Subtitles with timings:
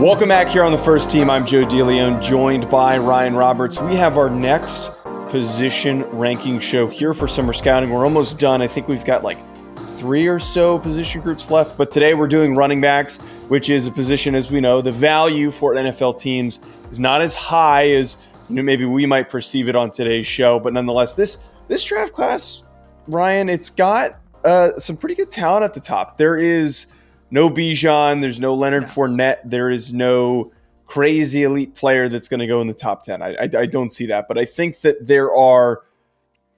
[0.00, 1.28] Welcome back here on the first team.
[1.28, 3.78] I'm Joe DeLeone, joined by Ryan Roberts.
[3.78, 4.90] We have our next
[5.28, 7.90] position ranking show here for summer scouting.
[7.90, 8.62] We're almost done.
[8.62, 9.36] I think we've got like
[9.98, 13.90] three or so position groups left, but today we're doing running backs, which is a
[13.90, 16.60] position, as we know, the value for NFL teams
[16.90, 18.16] is not as high as
[18.48, 22.14] you know, maybe we might perceive it on today's show, but nonetheless, this this draft
[22.14, 22.64] class,
[23.06, 26.16] Ryan, it's got uh, some pretty good talent at the top.
[26.16, 26.86] There is
[27.30, 30.52] no Bijan, there's no Leonard Fournette, there is no
[30.86, 33.22] crazy elite player that's going to go in the top 10.
[33.22, 35.82] I, I, I, don't see that, but I think that there are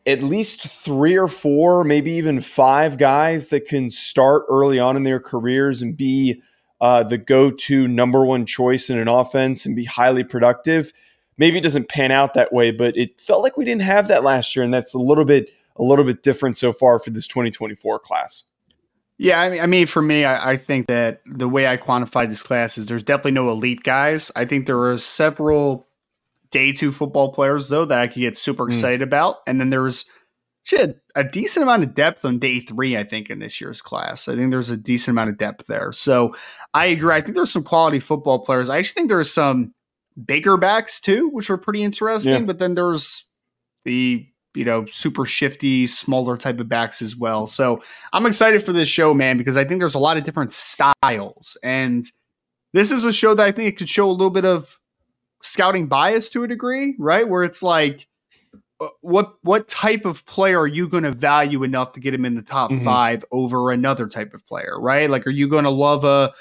[0.06, 5.04] at least three or four, maybe even five guys that can start early on in
[5.04, 6.40] their careers and be
[6.80, 10.92] uh, the go to number one choice in an offense and be highly productive.
[11.36, 14.24] Maybe it doesn't pan out that way, but it felt like we didn't have that
[14.24, 17.26] last year, and that's a little bit a little bit different so far for this
[17.26, 18.44] 2024 class.
[19.18, 22.28] Yeah, I mean, I mean, for me, I, I, think that the way I quantify
[22.28, 24.32] this class is there's definitely no elite guys.
[24.34, 25.86] I think there are several
[26.50, 28.70] day two football players though that I could get super hmm.
[28.70, 29.04] excited mm.
[29.04, 30.06] about, and then there's
[30.64, 32.96] shit, a decent amount of depth on day three.
[32.96, 35.92] I think in this year's class, I think there's a decent amount of depth there.
[35.92, 36.34] So
[36.74, 37.14] I agree.
[37.14, 38.68] I think there's some quality football players.
[38.68, 39.74] I actually think there's some
[40.24, 42.32] bigger backs too, which are pretty interesting.
[42.32, 42.40] Yeah.
[42.40, 43.28] But then there's
[43.84, 47.46] the you know, super shifty, smaller type of backs as well.
[47.46, 47.80] So
[48.12, 51.56] I'm excited for this show, man, because I think there's a lot of different styles.
[51.62, 52.04] And
[52.72, 54.78] this is a show that I think it could show a little bit of
[55.42, 57.28] scouting bias to a degree, right?
[57.28, 58.06] Where it's like,
[58.80, 62.24] uh, what what type of player are you going to value enough to get him
[62.24, 62.84] in the top mm-hmm.
[62.84, 65.08] five over another type of player, right?
[65.08, 66.32] Like, are you going to love a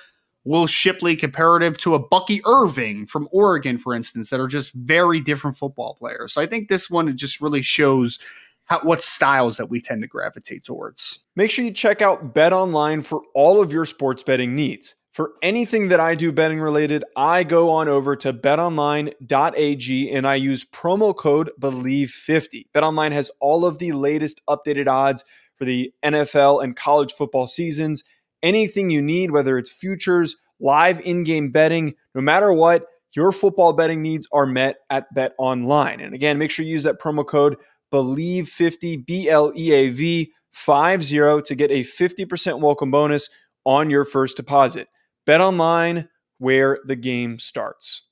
[0.44, 5.20] Will Shipley comparative to a Bucky Irving from Oregon, for instance, that are just very
[5.20, 6.34] different football players.
[6.34, 8.18] So I think this one just really shows
[8.66, 11.26] how, what styles that we tend to gravitate towards.
[11.36, 14.96] Make sure you check out Bet Online for all of your sports betting needs.
[15.12, 20.36] For anything that I do betting related, I go on over to betonline.ag and I
[20.36, 22.68] use promo code BLEAV50.
[22.74, 25.26] BetOnline has all of the latest updated odds
[25.58, 28.06] for the NFL and college football seasons
[28.44, 33.74] anything you need, whether it's futures, live in game betting, no matter what, your football
[33.74, 36.00] betting needs are met at Bet Online.
[36.00, 37.58] And again, make sure you use that promo code
[37.92, 43.30] BLEAV50, B L E A V 50 to get a 50% welcome bonus
[43.66, 44.88] on your first deposit.
[45.26, 48.04] Bet Online, where the game starts.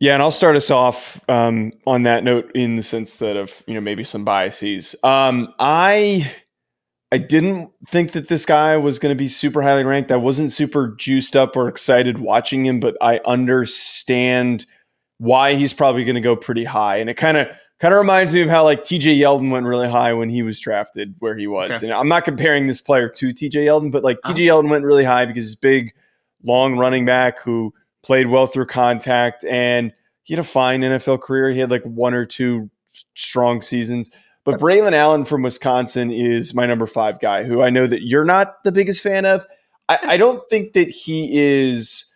[0.00, 3.62] Yeah, and I'll start us off um, on that note in the sense that of
[3.66, 4.96] you know maybe some biases.
[5.04, 6.30] Um, I
[7.12, 10.10] I didn't think that this guy was going to be super highly ranked.
[10.10, 14.66] I wasn't super juiced up or excited watching him, but I understand
[15.18, 16.96] why he's probably going to go pretty high.
[16.96, 17.48] And it kind of
[17.78, 20.58] kind of reminds me of how like TJ Yeldon went really high when he was
[20.58, 21.70] drafted where he was.
[21.70, 21.86] Okay.
[21.86, 24.62] And I'm not comparing this player to TJ Yeldon, but like TJ uh-huh.
[24.62, 25.92] Yeldon went really high because he's big,
[26.42, 27.72] long running back who
[28.02, 29.92] played well through contact and
[30.24, 31.52] he had a fine NFL career.
[31.52, 32.70] He had like one or two
[33.14, 34.10] strong seasons.
[34.44, 38.26] But Braelen Allen from Wisconsin is my number five guy, who I know that you're
[38.26, 39.44] not the biggest fan of.
[39.88, 42.14] I, I don't think that he is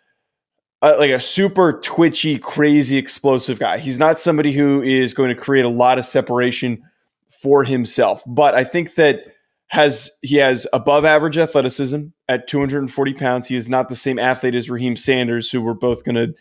[0.83, 3.79] a, like a super twitchy, crazy, explosive guy.
[3.79, 6.83] He's not somebody who is going to create a lot of separation
[7.29, 8.23] for himself.
[8.27, 9.21] But I think that
[9.69, 13.49] has he has above average athleticism at 240 pounds.
[13.49, 16.35] He is not the same athlete as Raheim Sanders, who we're both going to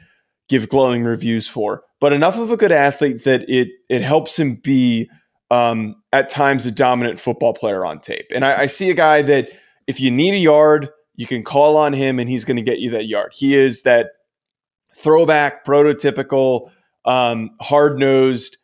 [0.50, 1.84] give glowing reviews for.
[2.00, 5.10] But enough of a good athlete that it it helps him be
[5.50, 8.28] um, at times a dominant football player on tape.
[8.34, 9.50] And I, I see a guy that
[9.88, 12.80] if you need a yard, you can call on him and he's going to get
[12.80, 13.34] you that yard.
[13.34, 14.12] He is that
[14.96, 16.72] throwback, prototypical,
[17.06, 18.58] um, hard nosed,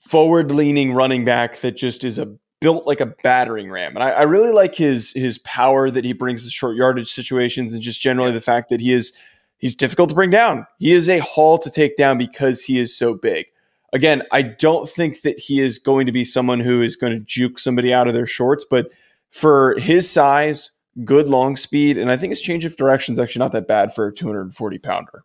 [0.00, 3.94] forward leaning running back that just is a built like a battering ram.
[3.94, 7.72] And I, I, really like his his power that he brings to short yardage situations
[7.72, 9.12] and just generally the fact that he is
[9.58, 10.66] he's difficult to bring down.
[10.78, 13.46] He is a haul to take down because he is so big
[13.94, 17.20] again, I don't think that he is going to be someone who is going to
[17.20, 18.90] juke somebody out of their shorts, but
[19.30, 20.72] for his size,
[21.04, 23.94] good long speed, and I think his change of direction is actually not that bad
[23.94, 25.24] for a 240 pounder.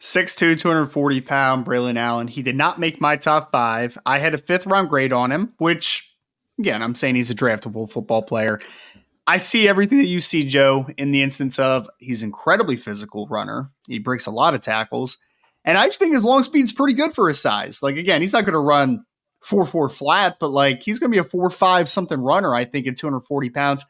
[0.00, 2.28] 6'2, 240 pound Braelen Allen.
[2.28, 3.96] He did not make my top five.
[4.04, 6.14] I had a fifth round grade on him, which,
[6.58, 8.60] again, I'm saying he's a draftable football player.
[9.26, 13.70] I see everything that you see, Joe, in the instance of he's incredibly physical runner.
[13.88, 15.18] He breaks a lot of tackles
[15.66, 17.82] And I just think his long speed's pretty good for his size.
[17.82, 19.04] Like again, he's not going to run
[19.42, 22.54] four four flat, but like he's going to be a four five something runner.
[22.54, 23.84] I think at 240 pounds.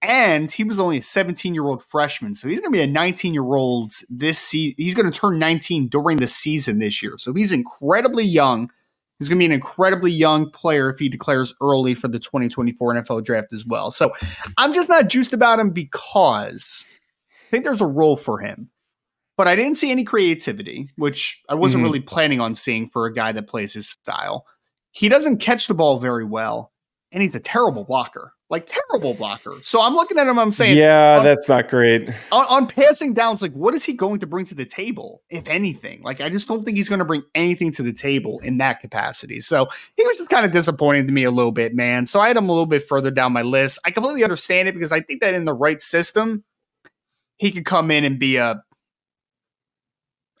[0.00, 2.86] And he was only a 17 year old freshman, so he's going to be a
[2.86, 4.76] 19 year old this season.
[4.78, 8.70] He's going to turn 19 during the season this year, so he's incredibly young.
[9.18, 12.94] He's going to be an incredibly young player if he declares early for the 2024
[12.94, 13.90] NFL draft as well.
[13.90, 14.12] So
[14.56, 16.86] I'm just not juiced about him because
[17.48, 18.70] I think there's a role for him.
[19.38, 21.86] But I didn't see any creativity, which I wasn't Mhm.
[21.86, 24.44] really planning on seeing for a guy that plays his style.
[24.90, 26.72] He doesn't catch the ball very well,
[27.12, 28.32] and he's a terrible blocker.
[28.50, 29.56] Like terrible blocker.
[29.62, 32.08] So I'm looking at him, I'm saying, yeah, um, that's not great.
[32.32, 35.46] on, on passing downs, like what is he going to bring to the table, if
[35.48, 36.00] anything?
[36.02, 38.80] Like I just don't think he's going to bring anything to the table in that
[38.80, 39.40] capacity.
[39.40, 39.68] So
[39.98, 42.06] he was just kind of disappointing to me a little bit, man.
[42.06, 43.78] So I had him a little bit further down my list.
[43.84, 46.42] I completely understand it because I think that in the right system,
[47.36, 48.64] he could come in and be a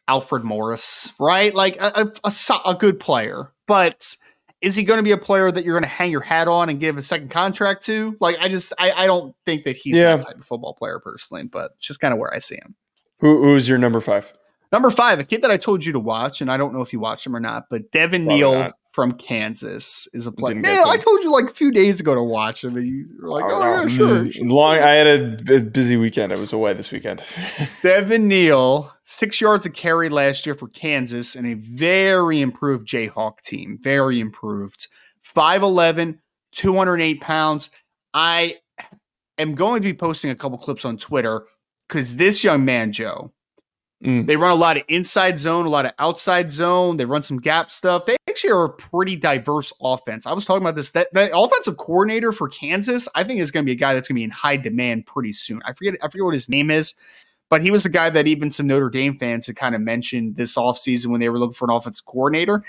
[0.08, 1.54] Alfred Morris, right?
[1.54, 4.16] Like a, a, a, a good player, but
[4.60, 6.68] is he going to be a player that you're going to hang your hat on
[6.68, 8.16] and give a second contract to?
[8.20, 10.16] Like, I just, I, I don't think that he's Yeah.
[10.16, 12.74] that type of football player personally, but it's just kind of where I see him.
[13.20, 14.32] Who, who's your number five?
[14.72, 16.92] Number five, a kid that I told you to watch, and I don't know if
[16.92, 18.72] you watched him or not, but Devin Probably Neal not.
[18.98, 20.32] From Kansas is a.
[20.32, 23.06] Didn't Man, I told you like a few days ago to watch him, and you
[23.22, 24.78] were like, "Oh, oh yeah, sure." Mm, sure." Long.
[24.78, 26.32] I had a busy weekend.
[26.32, 27.22] I was away this weekend.
[27.84, 33.40] Devin Neal, six yards of carry last year for Kansas, and a very improved Jayhawk
[33.40, 33.78] team.
[33.80, 34.88] Very improved.
[35.24, 36.18] 5'11,
[36.50, 37.70] 208 pounds.
[38.14, 38.56] I
[39.38, 41.46] am going to be posting a couple clips on Twitter
[41.86, 43.32] because this young man, Joe,
[44.04, 44.26] Mm.
[44.26, 46.96] they run a lot of inside zone, a lot of outside zone.
[46.96, 48.06] They run some gap stuff.
[48.06, 50.24] They actually are a pretty diverse offense.
[50.24, 50.92] I was talking about this.
[50.92, 54.06] That, that offensive coordinator for Kansas, I think is going to be a guy that's
[54.06, 55.60] going to be in high demand pretty soon.
[55.64, 56.94] I forget, I forget what his name is,
[57.48, 60.36] but he was a guy that even some Notre Dame fans had kind of mentioned
[60.36, 62.62] this offseason when they were looking for an offensive coordinator.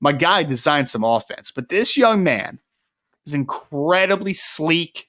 [0.00, 2.58] My guy designed some offense, but this young man
[3.24, 5.08] is incredibly sleek,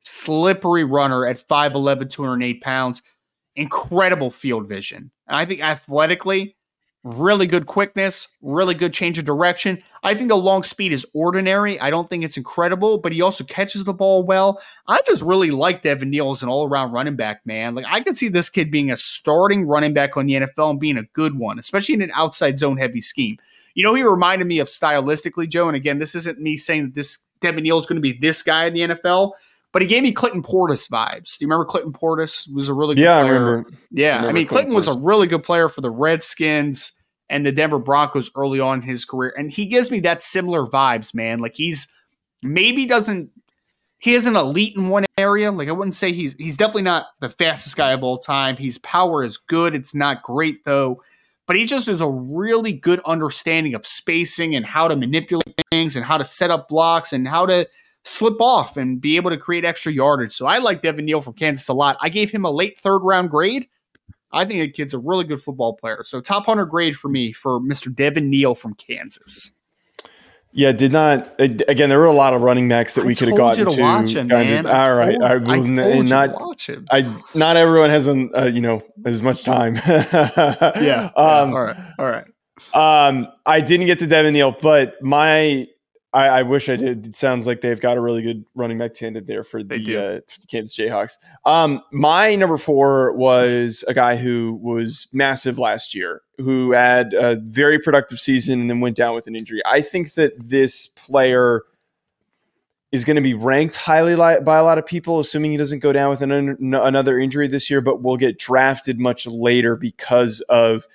[0.00, 3.02] slippery runner at 5'11, 208 pounds
[3.56, 5.10] incredible field vision.
[5.26, 6.56] And I think athletically,
[7.04, 9.82] really good quickness, really good change of direction.
[10.04, 11.80] I think the long speed is ordinary.
[11.80, 14.62] I don't think it's incredible, but he also catches the ball well.
[14.86, 17.74] I just really like Devin Neal as an all around running back, man.
[17.74, 20.80] Like I could see this kid being a starting running back on the NFL and
[20.80, 23.36] being a good one, especially in an outside zone heavy scheme.
[23.74, 25.66] You know, he reminded me of stylistically, Joe.
[25.66, 28.42] And again, this isn't me saying that this Devin Neal is going to be this
[28.42, 29.32] guy in the NFL.
[29.72, 31.38] But he gave me Clinton Portis vibes.
[31.38, 33.44] Do you remember Clinton Portis was a really good yeah, I player?
[33.44, 33.70] remember.
[33.90, 36.92] Yeah, I, remember mean, Clinton Clinton was a really good player for the Redskins
[37.30, 40.66] and the Denver Broncos early on in his career, and he gives me that similar
[40.66, 41.38] vibes, man.
[41.38, 41.90] Like he's
[42.42, 43.30] maybe doesn't
[44.02, 45.52] he is an elite in one area.
[45.52, 48.56] Like I wouldn't say he's he's definitely not the fastest guy of all time.
[48.56, 49.76] His power is good.
[49.76, 51.00] It's not great though.
[51.46, 55.94] But he just has a really good understanding of spacing and how to manipulate things
[55.94, 57.68] and how to set up blocks and how to
[58.04, 60.32] slip off and be able to create extra yardage.
[60.32, 61.96] So I like Devin Neal from Kansas a lot.
[62.00, 63.68] I gave him a late third round grade.
[64.32, 66.02] I think the kid's a really good football player.
[66.04, 67.94] So top 100 grade for me for Mr.
[67.94, 69.52] Devin Neal from Kansas.
[70.54, 71.34] Yeah, did not.
[71.38, 73.74] Again, there were a lot of running backs that I we could have gotten you
[73.76, 74.66] to watch him, man.
[74.66, 76.32] of- all right, told- I I told not.
[76.38, 76.86] watch him.
[76.90, 79.76] I not everyone has an, uh, you know as much time.
[79.86, 80.72] Yeah.
[80.82, 81.10] yeah.
[81.16, 81.76] Um, all right.
[81.98, 82.26] All right.
[82.74, 85.68] Um, I didn't get to Devin Neal, but my
[86.14, 87.06] I, I wish I did.
[87.06, 90.20] It sounds like they've got a really good running back tandem there for the, uh,
[90.28, 91.16] for the Kansas Jayhawks.
[91.46, 97.36] Um, my number four was a guy who was massive last year, who had a
[97.36, 99.62] very productive season and then went down with an injury.
[99.64, 101.62] I think that this player
[102.90, 105.78] is going to be ranked highly li- by a lot of people, assuming he doesn't
[105.78, 110.42] go down with an, another injury this year, but will get drafted much later because
[110.42, 110.86] of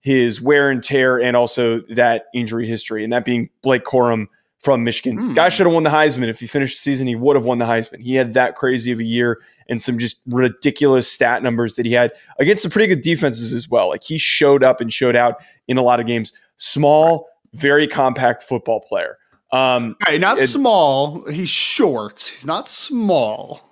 [0.00, 4.28] his wear and tear and also that injury history, and that being Blake Corum
[4.60, 5.16] from Michigan.
[5.16, 5.32] Hmm.
[5.34, 6.28] Guy should have won the Heisman.
[6.28, 8.00] If he finished the season, he would have won the Heisman.
[8.02, 11.92] He had that crazy of a year and some just ridiculous stat numbers that he
[11.92, 13.88] had against some pretty good defenses as well.
[13.88, 16.32] Like he showed up and showed out in a lot of games.
[16.58, 19.16] Small, very compact football player.
[19.50, 21.26] Um, Hey, not it- small.
[21.30, 22.20] He's short.
[22.20, 23.66] He's not small.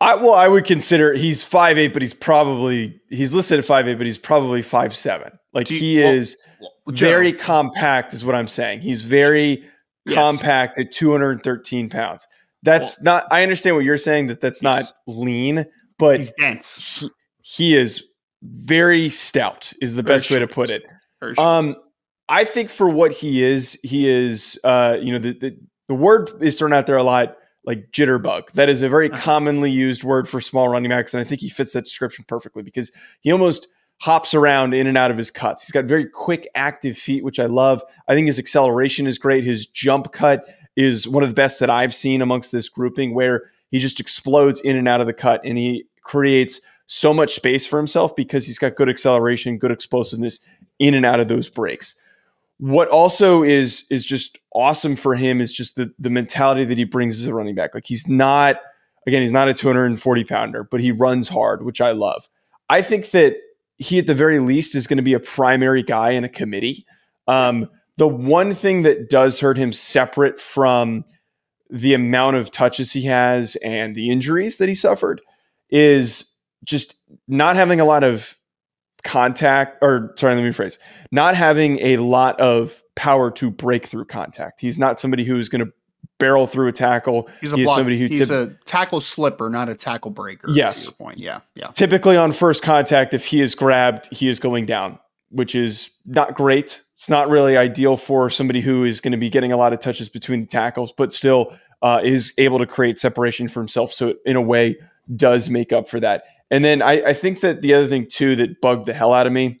[0.00, 3.88] I well, I would consider he's five eight, but he's probably he's listed at five
[3.88, 5.32] eight, but he's probably five seven.
[5.56, 6.36] Like you- he well, is
[6.88, 8.80] very compact, is what I'm saying.
[8.82, 9.64] He's very
[10.04, 10.14] Yes.
[10.14, 12.28] compact at 213 pounds.
[12.62, 13.26] That's not.
[13.32, 15.66] I understand what you're saying that that's not lean,
[15.98, 17.00] but He's dense.
[17.00, 17.08] he,
[17.42, 18.04] he is
[18.42, 19.72] very stout.
[19.80, 20.84] Is the best way to put it.
[21.38, 21.74] Um,
[22.28, 24.60] I think for what he is, he is.
[24.62, 25.56] Uh, you know, the, the
[25.88, 28.50] the word is thrown out there a lot, like jitterbug.
[28.54, 29.20] That is a very Uh-huh.
[29.20, 32.62] commonly used word for small running backs, and I think he fits that description perfectly
[32.62, 33.66] because he almost
[33.98, 35.64] hops around in and out of his cuts.
[35.64, 37.82] He's got very quick, active feet, which I love.
[38.08, 39.44] I think his acceleration is great.
[39.44, 40.44] His jump cut
[40.76, 44.60] is one of the best that I've seen amongst this grouping, where he just explodes
[44.60, 48.46] in and out of the cut and he creates so much space for himself because
[48.46, 50.40] he's got good acceleration, good explosiveness
[50.78, 51.94] in and out of those breaks.
[52.58, 56.84] What also is is just awesome for him is just the the mentality that he
[56.84, 57.74] brings as a running back.
[57.74, 58.60] Like he's not
[59.06, 62.28] again, he's not a 240 pounder, but he runs hard, which I love.
[62.70, 63.36] I think that
[63.78, 66.86] he at the very least is going to be a primary guy in a committee.
[67.28, 71.04] Um, the one thing that does hurt him separate from
[71.70, 75.20] the amount of touches he has and the injuries that he suffered
[75.70, 78.38] is just not having a lot of
[79.04, 80.78] contact or sorry let me rephrase
[81.12, 85.64] not having a lot of power to break through contact he's not somebody who's going
[85.64, 85.72] to
[86.18, 87.28] barrel through a tackle.
[87.40, 90.90] He's a block, somebody who he's tip- a tackle slipper not a tackle breaker yes.
[90.90, 91.18] point.
[91.18, 91.68] Yeah yeah.
[91.68, 94.98] Typically on first contact if he is grabbed he is going down
[95.30, 96.82] which is not great.
[96.92, 99.80] It's not really ideal for somebody who is going to be getting a lot of
[99.80, 103.92] touches between the tackles but still uh, is able to create separation for himself.
[103.92, 104.76] So in a way
[105.14, 106.24] does make up for that.
[106.50, 109.26] And then I, I think that the other thing too that bugged the hell out
[109.26, 109.60] of me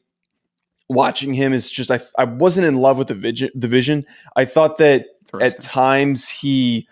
[0.88, 3.50] watching him is just I, I wasn't in love with the vision.
[3.54, 4.06] The vision.
[4.36, 5.06] I thought that
[5.42, 6.88] at times he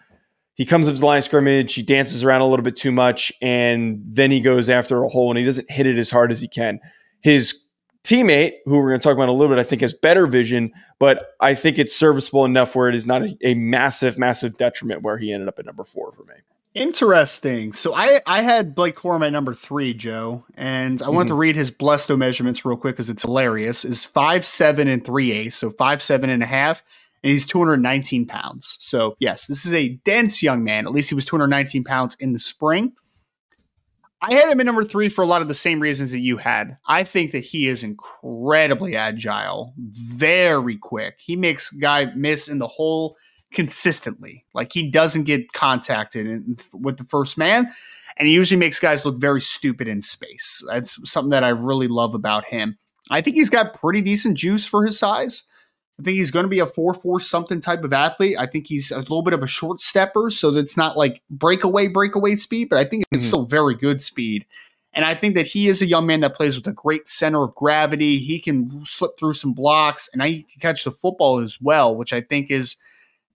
[0.54, 2.92] he comes up to the line of scrimmage, he dances around a little bit too
[2.92, 6.30] much, and then he goes after a hole and he doesn't hit it as hard
[6.30, 6.78] as he can.
[7.20, 7.60] His
[8.04, 10.72] teammate, who we're going to talk about a little bit, I think has better vision,
[10.98, 15.02] but I think it's serviceable enough where it is not a, a massive, massive detriment
[15.02, 16.34] where he ended up at number four for me.
[16.74, 17.72] Interesting.
[17.72, 21.14] So I I had Blake Corum at number three, Joe, and I mm-hmm.
[21.14, 23.84] wanted to read his Blesto measurements real quick because it's hilarious.
[23.84, 26.82] Is five seven and three eighths, so five seven and a half,
[27.24, 28.76] and he's 219 pounds.
[28.80, 30.86] So yes, this is a dense young man.
[30.86, 32.92] At least he was 219 pounds in the spring.
[34.20, 36.36] I had him at number three for a lot of the same reasons that you
[36.36, 36.76] had.
[36.86, 41.20] I think that he is incredibly agile, very quick.
[41.24, 43.16] He makes guy miss in the hole
[43.52, 44.44] consistently.
[44.52, 47.70] Like he doesn't get contacted in, with the first man,
[48.18, 50.62] and he usually makes guys look very stupid in space.
[50.68, 52.78] That's something that I really love about him.
[53.10, 55.44] I think he's got pretty decent juice for his size.
[55.98, 58.36] I think he's going to be a 4 4 something type of athlete.
[58.38, 61.88] I think he's a little bit of a short stepper, so that's not like breakaway,
[61.88, 63.28] breakaway speed, but I think it's mm-hmm.
[63.28, 64.46] still very good speed.
[64.92, 67.42] And I think that he is a young man that plays with a great center
[67.42, 68.18] of gravity.
[68.18, 72.12] He can slip through some blocks and he can catch the football as well, which
[72.12, 72.76] I think is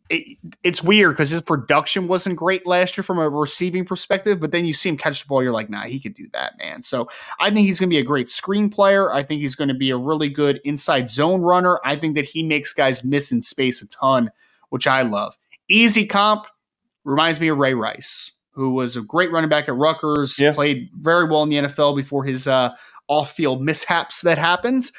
[0.09, 4.51] it, it's weird because his production wasn't great last year from a receiving perspective, but
[4.51, 6.81] then you see him catch the ball, you're like, nah, he could do that, man.
[6.81, 7.07] So
[7.39, 9.13] I think he's going to be a great screen player.
[9.13, 11.79] I think he's going to be a really good inside zone runner.
[11.85, 14.31] I think that he makes guys miss in space a ton,
[14.69, 15.37] which I love.
[15.67, 16.45] Easy comp
[17.03, 20.53] reminds me of Ray Rice, who was a great running back at Rutgers, yeah.
[20.53, 22.75] played very well in the NFL before his uh,
[23.07, 24.91] off field mishaps that happens.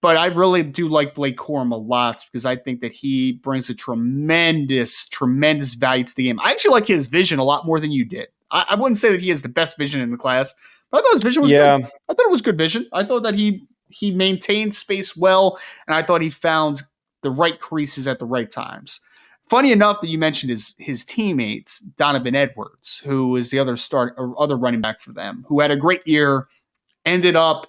[0.00, 3.68] But I really do like Blake Corum a lot because I think that he brings
[3.68, 6.38] a tremendous, tremendous value to the game.
[6.40, 8.28] I actually like his vision a lot more than you did.
[8.50, 10.54] I, I wouldn't say that he has the best vision in the class,
[10.90, 11.78] but I thought his vision was yeah.
[11.78, 11.90] good.
[12.08, 12.86] I thought it was good vision.
[12.92, 16.82] I thought that he he maintained space well, and I thought he found
[17.22, 19.00] the right creases at the right times.
[19.48, 24.14] Funny enough that you mentioned his his teammates, Donovan Edwards, who is the other start
[24.16, 26.48] or other running back for them, who had a great year,
[27.04, 27.66] ended up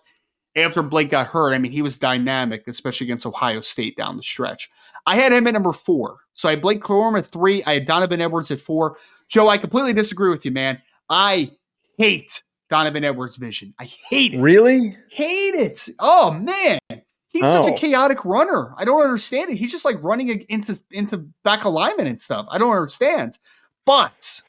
[0.62, 4.24] after Blake got hurt, I mean, he was dynamic, especially against Ohio State down the
[4.24, 4.70] stretch.
[5.06, 6.20] I had him at number four.
[6.34, 7.63] So I had Blake Corum at three.
[7.66, 8.98] I had Donovan Edwards at four.
[9.28, 10.82] Joe, I completely disagree with you, man.
[11.10, 11.51] I
[11.98, 13.74] hate Donovan Edwards' vision.
[13.80, 14.39] I hate it.
[14.39, 14.98] Really?
[15.10, 15.88] Hate it.
[16.00, 16.80] Oh, man.
[17.28, 17.62] He's oh.
[17.62, 17.78] such a oh.
[17.78, 18.74] chaotic runner.
[18.78, 19.58] I don't understand it.
[19.58, 22.48] He's just like running into, into back alignment and stuff.
[22.50, 23.38] I don't understand.
[23.86, 24.42] But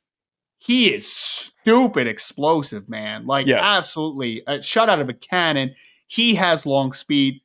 [0.59, 3.27] he is stupid explosive, man.
[3.27, 3.63] Like yes.
[3.67, 5.75] absolutely a shot out of a cannon.
[6.11, 7.41] He has long speed.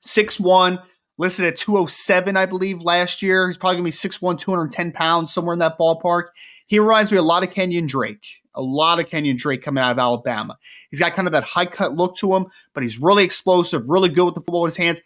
[0.00, 0.78] Six one,
[1.16, 3.48] listed at 207, I believe, last year.
[3.48, 6.26] He's probably gonna be 6'1, 210 pounds, somewhere in that ballpark.
[6.66, 8.26] He reminds me a lot of Kenyon Drake.
[8.54, 10.58] A lot of Kenyon Drake coming out of Alabama.
[10.90, 14.10] He's got kind of that high cut look to him, but he's really explosive, really
[14.10, 15.00] good with the football in his hands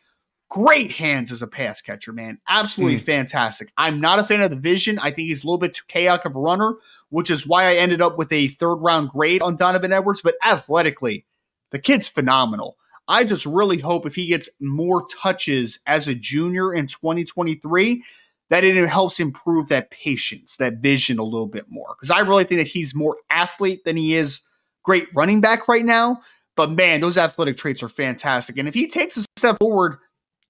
[0.49, 2.39] great hands as a pass catcher, man.
[2.47, 3.01] Absolutely mm.
[3.01, 3.73] fantastic.
[3.79, 4.99] I'm not a fan of the vision.
[4.99, 6.75] I think he's a little bit too chaotic of a runner,
[7.09, 10.21] which is why I ended up with a third round grade on Donovan Edwards.
[10.21, 11.25] But athletically,
[11.73, 12.76] the kid's phenomenal.
[13.09, 18.02] I just really hope if he gets more touches as a junior in 2023,
[18.50, 21.97] that it helps improve that patience, that vision a little bit more.
[21.99, 24.43] Because I really think that he's more athlete than he is
[24.85, 26.21] great running back right now.
[26.55, 28.59] But man, those athletic traits are fantastic.
[28.59, 29.97] And if he takes a step forward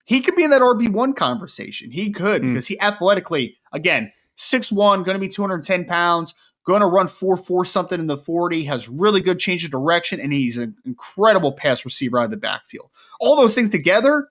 [0.05, 1.91] he could be in that RB1 conversation.
[1.91, 2.53] He could mm.
[2.53, 7.65] because he athletically, again, 6'1, going to be 210 pounds, going to run 4 4
[7.65, 11.85] something in the 40, has really good change of direction, and he's an incredible pass
[11.85, 12.91] receiver out of the backfield.
[13.21, 14.29] All those things together,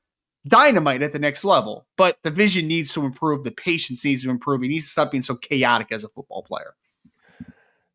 [0.47, 1.85] dynamite at the next level.
[1.97, 4.61] But the vision needs to improve, the patience needs to improve.
[4.61, 6.75] He needs to stop being so chaotic as a football player.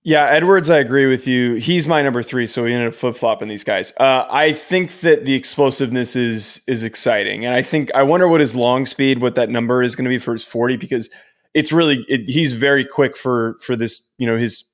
[0.03, 1.55] Yeah, Edwards, I agree with you.
[1.55, 3.93] He's my number three, so we ended up flip flopping these guys.
[3.99, 8.39] Uh, I think that the explosiveness is is exciting, and I think I wonder what
[8.39, 11.11] his long speed, what that number is going to be for his forty, because
[11.57, 14.65] it's really it, he's very quick for for this, you know, his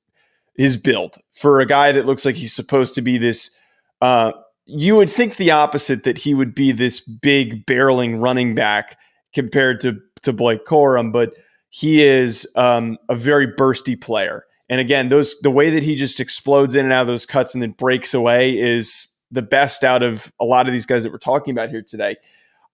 [0.57, 3.57] his build for a guy that looks like he's supposed to be this.
[4.01, 4.33] Uh,
[4.67, 8.99] you would think the opposite that he would be this big barreling running back
[9.35, 11.33] compared to to Blake Corum, but
[11.71, 16.19] he is um, a very bursty player and again, those the way that he just
[16.19, 20.03] explodes in and out of those cuts and then breaks away is the best out
[20.03, 22.17] of a lot of these guys that we're talking about here today.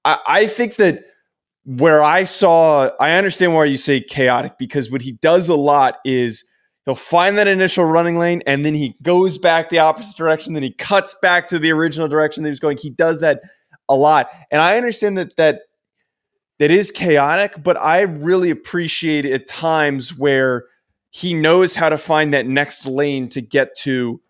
[0.04, 1.06] I, I think that
[1.68, 5.98] where I saw, I understand why you say chaotic because what he does a lot
[6.02, 6.46] is
[6.86, 10.62] he'll find that initial running lane and then he goes back the opposite direction, then
[10.62, 12.78] he cuts back to the original direction that he was going.
[12.78, 13.42] He does that
[13.86, 15.60] a lot, and I understand that that
[16.58, 20.64] that is chaotic, but I really appreciate at times where
[21.10, 24.20] he knows how to find that next lane to get to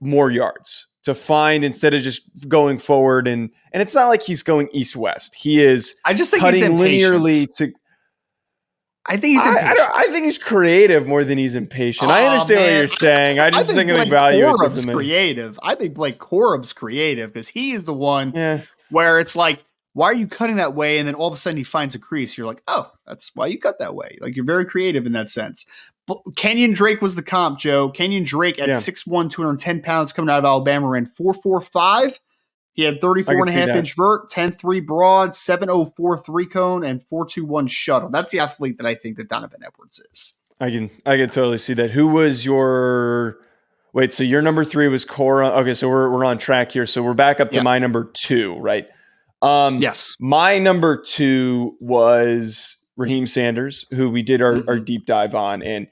[0.00, 4.42] more yards to find instead of just going forward and and it's not like he's
[4.42, 7.72] going east west he is i just think cutting linearly to
[9.10, 9.46] I think he's.
[9.46, 12.10] I, I, I, think he's creative more than he's impatient.
[12.10, 12.72] Oh, I understand man.
[12.72, 13.38] what you're saying.
[13.38, 14.44] I just I think, think the value.
[14.44, 15.58] Corum's creative.
[15.62, 18.60] I think Blake Corum's creative because he is the one yeah.
[18.90, 20.98] where it's like why are you cutting that way?
[20.98, 22.36] And then all of a sudden he finds a crease.
[22.36, 24.18] You're like, oh, that's why you cut that way.
[24.20, 25.66] Like you're very creative in that sense.
[26.06, 27.90] But Kenyon Drake was the comp, Joe.
[27.90, 28.76] Kenyon Drake at yeah.
[28.76, 32.18] 6'1, 210 pounds coming out of Alabama ran 445.
[32.78, 37.02] He had 34 and a half inch vert, 10 3 broad, 704 three cone, and
[37.02, 38.08] 421 shuttle.
[38.08, 40.34] That's the athlete that I think that Donovan Edwards is.
[40.60, 41.90] I can I can totally see that.
[41.90, 43.38] Who was your
[43.92, 44.12] wait?
[44.12, 45.50] So your number three was Corum.
[45.56, 46.86] Okay, so we're we're on track here.
[46.86, 47.62] So we're back up to yeah.
[47.62, 48.88] my number two, right?
[49.42, 50.16] Um, yes.
[50.20, 54.68] My number two was Raheim Sanders, who we did our, mm-hmm.
[54.68, 55.62] our deep dive on.
[55.62, 55.86] And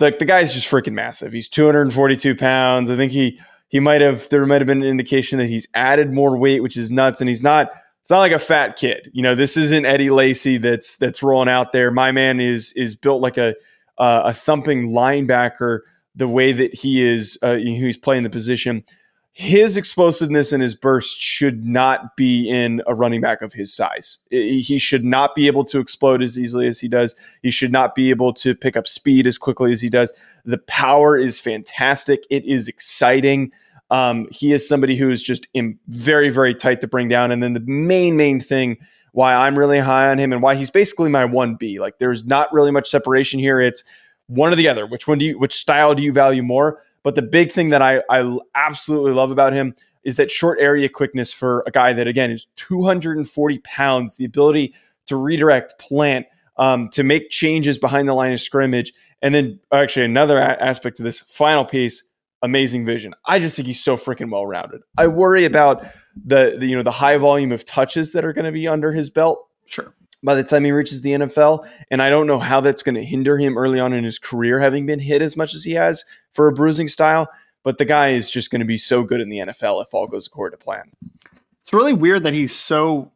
[0.00, 1.32] like the guy's just freaking massive.
[1.32, 2.90] He's 242 pounds.
[2.90, 6.12] I think he he might have there might have been an indication that he's added
[6.12, 7.20] more weight, which is nuts.
[7.20, 9.10] And he's not it's not like a fat kid.
[9.12, 11.90] You know, this isn't Eddie Lacy that's that's rolling out there.
[11.90, 13.54] My man is is built like a
[13.98, 15.80] uh, a thumping linebacker.
[16.14, 18.84] The way that he is, uh, he's playing the position
[19.34, 24.18] his explosiveness and his burst should not be in a running back of his size.
[24.30, 27.16] He should not be able to explode as easily as he does.
[27.42, 30.12] He should not be able to pick up speed as quickly as he does.
[30.44, 32.26] The power is fantastic.
[32.28, 33.52] It is exciting.
[33.90, 35.46] Um, he is somebody who is just
[35.88, 37.32] very, very tight to bring down.
[37.32, 38.76] And then the main, main thing
[39.12, 41.78] why I'm really high on him and why he's basically my 1B.
[41.78, 43.60] Like there's not really much separation here.
[43.60, 43.82] It's
[44.26, 44.86] one or the other.
[44.86, 46.82] Which one do you, which style do you value more?
[47.02, 50.88] But the big thing that I, I absolutely love about him is that short area
[50.88, 54.74] quickness for a guy that, again, is 240 pounds, the ability
[55.06, 58.92] to redirect, plant, um, to make changes behind the line of scrimmage.
[59.20, 62.04] And then, actually, another a- aspect of this final piece
[62.44, 63.14] amazing vision.
[63.24, 64.82] I just think he's so freaking well rounded.
[64.98, 65.86] I worry about
[66.26, 68.90] the, the you know the high volume of touches that are going to be under
[68.90, 69.46] his belt.
[69.64, 71.68] Sure by the time he reaches the NFL.
[71.90, 74.60] And I don't know how that's going to hinder him early on in his career,
[74.60, 77.28] having been hit as much as he has for a bruising style.
[77.62, 80.06] But the guy is just going to be so good in the NFL if all
[80.06, 80.90] goes according to plan.
[81.62, 83.12] It's really weird that he's so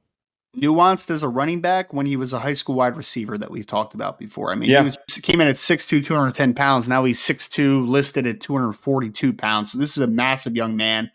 [0.56, 3.66] nuanced as a running back when he was a high school wide receiver that we've
[3.66, 4.52] talked about before.
[4.52, 4.78] I mean, yeah.
[4.78, 6.88] he was, came in at 6'2, 210 pounds.
[6.88, 9.72] Now he's 6'2, listed at 242 pounds.
[9.72, 11.10] So this is a massive young man.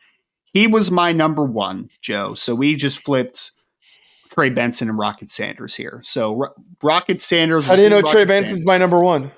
[0.54, 2.34] He was my number one, Joe.
[2.34, 3.51] So we just flipped
[4.33, 6.01] Trey Benson and Rocket Sanders here.
[6.03, 7.67] So Ro- Rocket Sanders.
[7.69, 9.31] I didn't know Rocket Trey Benson's my number one.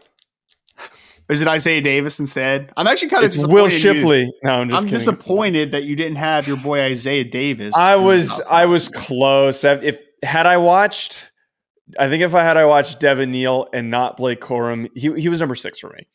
[1.29, 2.71] Is it Isaiah Davis instead?
[2.75, 4.23] I'm actually kind of it's Will Shipley.
[4.23, 4.33] You.
[4.43, 4.83] No, I'm just.
[4.83, 7.73] I'm disappointed that you didn't have your boy Isaiah Davis.
[7.75, 9.63] I was I was close.
[9.63, 11.31] If had I watched,
[11.97, 15.29] I think if I had I watched Devin Neal and not Blake Corum, he he
[15.29, 16.07] was number six for me.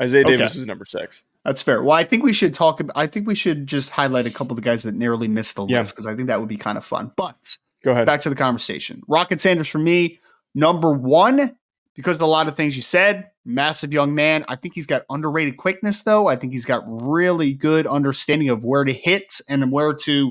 [0.00, 0.36] Isaiah okay.
[0.36, 1.24] Davis was number six.
[1.44, 1.82] That's fair.
[1.82, 2.80] Well, I think we should talk.
[2.94, 5.66] I think we should just highlight a couple of the guys that narrowly missed the
[5.66, 7.12] list because I think that would be kind of fun.
[7.16, 8.06] But Go ahead.
[8.06, 9.02] Back to the conversation.
[9.08, 10.20] Rocket Sanders for me,
[10.54, 11.56] number one,
[11.94, 13.30] because of a lot of things you said.
[13.44, 14.44] Massive young man.
[14.48, 16.28] I think he's got underrated quickness, though.
[16.28, 20.30] I think he's got really good understanding of where to hit and where to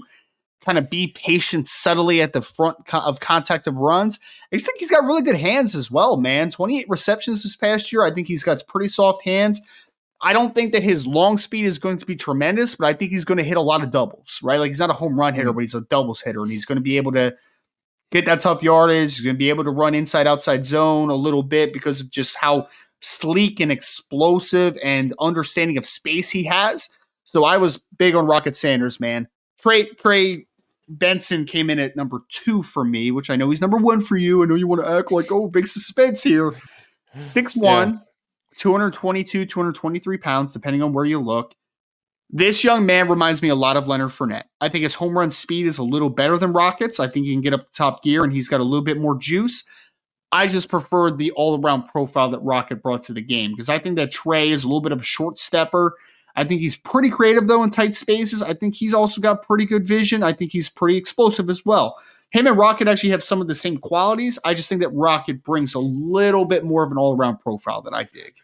[0.64, 4.20] kind of be patient subtly at the front of contact of runs.
[4.52, 6.52] I just think he's got really good hands as well, man.
[6.52, 8.06] 28 receptions this past year.
[8.06, 9.60] I think he's got pretty soft hands.
[10.24, 13.12] I don't think that his long speed is going to be tremendous, but I think
[13.12, 14.60] he's going to hit a lot of doubles, right?
[14.60, 15.56] Like he's not a home run hitter, mm-hmm.
[15.58, 17.36] but he's a doubles hitter, and he's going to be able to
[18.12, 19.16] get that tough yardage.
[19.16, 22.12] He's going to be able to run inside outside zone a little bit because of
[22.12, 22.68] just how
[23.00, 26.90] sleek and explosive and understanding of space he has.
[27.24, 29.28] So I was big on Rocket Sanders, man.
[29.60, 30.46] Trey Trey
[30.88, 34.18] Benson came in at number two for me, which I know he's number one for
[34.18, 34.44] you.
[34.44, 36.54] I know you want to act like, oh, big suspense here.
[37.20, 38.00] Six one, yeah.
[38.58, 41.54] 222, 223 pounds, depending on where you look.
[42.30, 44.46] This young man reminds me a lot of Leonard Fournette.
[44.62, 47.00] I think his home run speed is a little better than Rockets.
[47.00, 48.98] I think he can get up the top gear and he's got a little bit
[48.98, 49.66] more juice.
[50.32, 53.80] I just prefer the all around profile that Rocket brought to the game because I
[53.80, 55.98] think that Trey is a little bit of a short stepper.
[56.38, 58.42] I think he's pretty creative though in tight spaces.
[58.42, 60.24] I think he's also got pretty good vision.
[60.24, 61.98] I think he's pretty explosive as well.
[62.32, 64.40] Him and Rocket actually have some of the same qualities.
[64.46, 67.82] I just think that Rocket brings a little bit more of an all around profile
[67.82, 68.36] that I dig.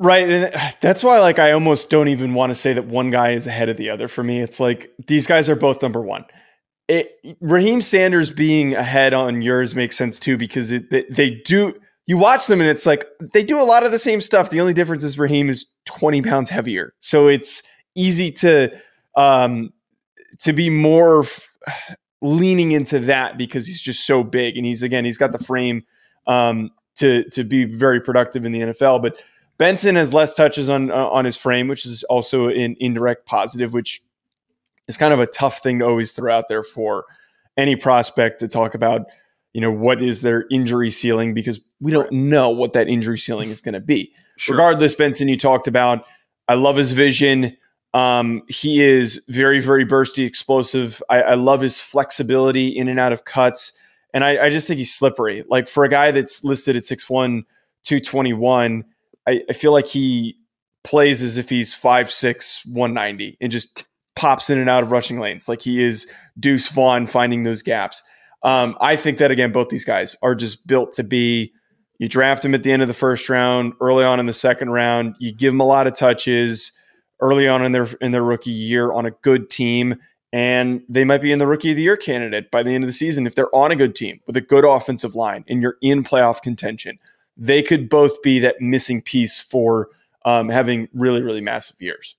[0.00, 0.28] Right.
[0.28, 3.46] And that's why like I almost don't even want to say that one guy is
[3.46, 4.40] ahead of the other for me.
[4.40, 6.24] It's like these guys are both number one.
[6.88, 11.74] It, Raheim Sanders being ahead on yours makes sense too because it, they, they do
[12.06, 14.50] you watch them and it's like they do a lot of the same stuff.
[14.50, 16.92] The only difference is Raheim is 20 pounds heavier.
[16.98, 17.62] So it's
[17.94, 18.76] easy to
[19.16, 19.72] um
[20.40, 21.48] to be more f-
[22.20, 25.84] leaning into that because he's just so big and he's again he's got the frame
[26.26, 29.16] um to to be very productive in the NFL but
[29.58, 33.72] Benson has less touches on uh, on his frame, which is also an indirect positive,
[33.72, 34.02] which
[34.88, 37.04] is kind of a tough thing to always throw out there for
[37.56, 39.06] any prospect to talk about.
[39.52, 43.50] You know what is their injury ceiling because we don't know what that injury ceiling
[43.50, 44.12] is going to be.
[44.36, 44.56] Sure.
[44.56, 46.04] Regardless, Benson, you talked about.
[46.48, 47.56] I love his vision.
[47.94, 51.00] Um, he is very, very bursty, explosive.
[51.08, 53.72] I, I, love his flexibility in and out of cuts.
[54.12, 55.44] And I, I, just think he's slippery.
[55.48, 57.44] Like for a guy that's listed at 6'1,
[57.84, 58.84] 221,
[59.26, 60.36] I, I feel like he
[60.82, 63.84] plays as if he's 5'6, 190 and just
[64.16, 65.48] pops in and out of rushing lanes.
[65.48, 68.02] Like he is Deuce Vaughn finding those gaps.
[68.42, 71.52] Um, I think that again, both these guys are just built to be.
[71.98, 74.70] You draft him at the end of the first round, early on in the second
[74.70, 75.16] round.
[75.18, 76.78] You give them a lot of touches
[77.20, 79.94] early on in their in their rookie year on a good team,
[80.32, 82.88] and they might be in the rookie of the year candidate by the end of
[82.88, 85.76] the season if they're on a good team with a good offensive line and you're
[85.80, 86.98] in playoff contention
[87.36, 89.88] they could both be that missing piece for
[90.24, 92.16] um, having really, really massive years.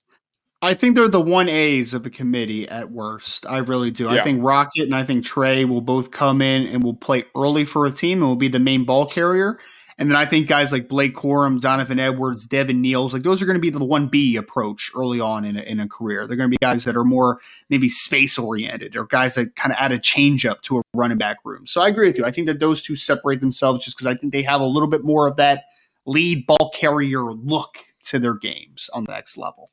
[0.62, 3.46] I think they're the one A's of a committee at worst.
[3.46, 4.04] I really do.
[4.04, 4.12] Yeah.
[4.12, 7.64] I think Rocket and I think Trey will both come in and will play early
[7.64, 9.58] for a team and will be the main ball carrier.
[9.98, 13.46] And then I think guys like Blake Corum, Donovan Edwards, Devin Neals, like those are
[13.46, 16.26] going to be the 1B approach early on in a, in a career.
[16.26, 19.72] They're going to be guys that are more maybe space oriented or guys that kind
[19.72, 21.66] of add a change up to a running back room.
[21.66, 22.26] So I agree with you.
[22.26, 24.88] I think that those two separate themselves just because I think they have a little
[24.88, 25.64] bit more of that
[26.04, 27.78] lead ball carrier look
[28.08, 29.70] to their games on the next level.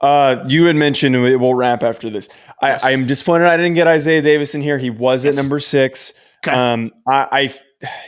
[0.00, 2.28] Uh, you had mentioned we'll wrap after this.
[2.62, 2.84] Yes.
[2.84, 4.78] I, am disappointed I didn't get Isaiah Davis in here.
[4.78, 5.36] He was yes.
[5.36, 6.12] at number six.
[6.46, 6.56] Okay.
[6.56, 7.54] Um, I, I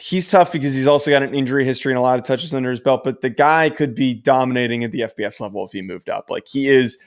[0.01, 2.71] he's tough because he's also got an injury history and a lot of touches under
[2.71, 6.09] his belt, but the guy could be dominating at the FBS level if he moved
[6.09, 6.31] up.
[6.31, 6.99] Like he is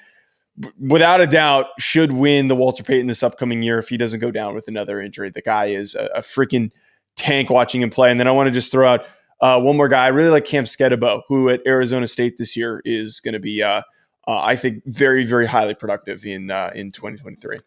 [0.80, 4.32] without a doubt should win the Walter Payton this upcoming year if he doesn't go
[4.32, 5.30] down with another injury.
[5.30, 6.72] The guy is a, a freaking
[7.16, 8.12] tank watching him play.
[8.12, 9.06] And then I want to just throw out
[9.42, 10.06] uh, one more guy.
[10.06, 13.62] I really like Cam Skattebo, who at Arizona State this year is going to be,
[13.62, 13.82] uh,
[14.28, 17.60] uh, I think, very, very highly productive in uh, in 2023.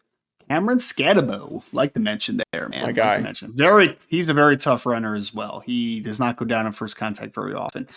[0.49, 2.83] Cameron Skattebo, like to mention there, man.
[2.83, 3.15] My guy.
[3.15, 3.51] Like mention.
[3.53, 5.59] Very, he's a very tough runner as well.
[5.59, 7.87] He does not go down in first contact very often.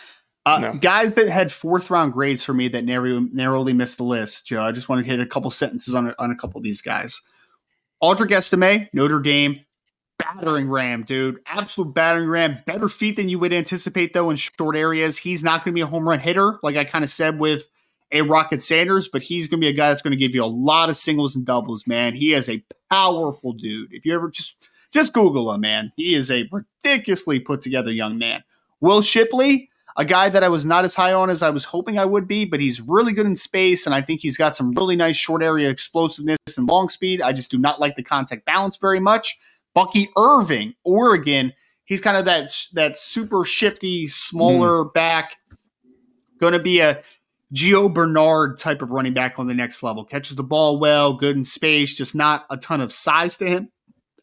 [0.47, 0.73] Uh, no.
[0.75, 4.63] Guys that had fourth round grades for me that narrowly, narrowly missed the list, Joe.
[4.63, 6.83] I just want to hit a couple sentences on a, on a couple of these
[6.83, 7.21] guys.
[8.03, 9.61] Audric Estime, Notre Dame,
[10.19, 11.39] battering ram, dude.
[11.47, 12.59] Absolute battering ram.
[12.67, 15.19] Better feet than you would anticipate, though, in short areas.
[15.19, 17.69] He's not going to be a home run hitter, like I kind of said with–
[18.13, 20.45] a Rocket Sanders, but he's going to be a guy that's going to give you
[20.45, 22.15] a lot of singles and doubles, man.
[22.15, 23.93] He is a powerful dude.
[23.93, 28.19] If you ever just just Google him, man, he is a ridiculously put together young
[28.19, 28.43] man.
[28.81, 31.99] Will Shipley, a guy that I was not as high on as I was hoping
[31.99, 34.73] I would be, but he's really good in space, and I think he's got some
[34.73, 37.23] really nice short area explosiveness and long speed.
[37.23, 39.37] I just do not like the contact balance very much.
[39.75, 41.53] Bucky Irving, Oregon,
[41.85, 44.95] he's kind of that that super shifty, smaller mm.
[44.95, 45.37] back.
[46.41, 47.03] Going to be a
[47.55, 50.05] Gio Bernard type of running back on the next level.
[50.05, 53.71] Catches the ball well, good in space, just not a ton of size to him.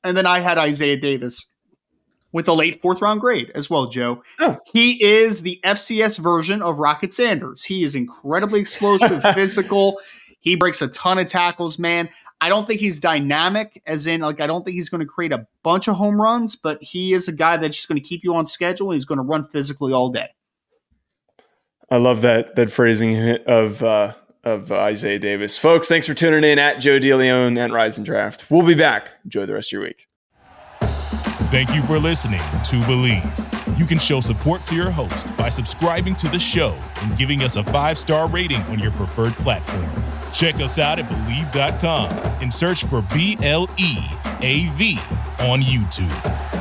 [0.04, 1.46] And then I had Isaiah Davis
[2.32, 4.22] with a late fourth round grade as well, Joe.
[4.40, 4.58] Oh.
[4.72, 7.64] He is the FCS version of Rocket Sanders.
[7.64, 10.00] He is incredibly explosive, physical.
[10.40, 12.10] He breaks a ton of tackles, man.
[12.40, 15.34] I don't think he's dynamic, as in, like, I don't think he's going to create
[15.34, 18.24] a bunch of home runs, but he is a guy that's just going to keep
[18.24, 20.30] you on schedule and he's going to run physically all day.
[21.90, 25.88] I love that that phrasing of uh, of Isaiah Davis, folks.
[25.88, 28.50] Thanks for tuning in at Joe DeLeone and Rise and Draft.
[28.50, 29.10] We'll be back.
[29.24, 30.08] Enjoy the rest of your week.
[31.50, 33.80] Thank you for listening to Bleav.
[33.80, 37.56] You can show support to your host by subscribing to the show and giving us
[37.56, 39.90] a five star rating on your preferred platform.
[40.34, 42.10] Check us out at Bleav.com
[42.42, 43.96] and search for B L E
[44.42, 44.98] A V
[45.40, 46.57] on YouTube.